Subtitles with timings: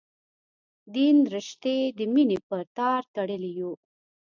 [0.95, 3.71] دین رشتې د مینې په تار تړلي یو.